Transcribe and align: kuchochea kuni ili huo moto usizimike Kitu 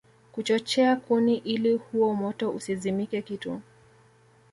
kuchochea 0.31 0.95
kuni 0.95 1.37
ili 1.37 1.73
huo 1.75 2.13
moto 2.15 2.51
usizimike 2.51 3.21
Kitu 3.21 3.61